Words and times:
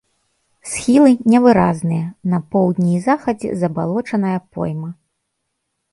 Схілы 0.69 1.11
невыразныя, 1.33 2.07
на 2.33 2.39
поўдні 2.55 2.89
і 2.95 3.03
захадзе 3.09 3.49
забалочаная 3.65 4.37
пойма. 4.57 4.89